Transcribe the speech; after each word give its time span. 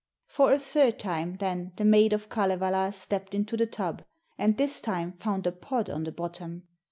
'For 0.25 0.51
a 0.51 0.57
third 0.57 0.97
time, 0.97 1.35
then, 1.35 1.73
the 1.75 1.85
maid 1.85 2.11
of 2.11 2.27
Kalevala 2.27 2.91
stepped 2.91 3.35
into 3.35 3.55
the 3.55 3.67
tub, 3.67 4.03
and 4.35 4.57
this 4.57 4.81
time 4.81 5.11
found 5.11 5.45
a 5.45 5.51
pod 5.51 5.91
on 5.91 6.05
the 6.05 6.11
bottom. 6.11 6.63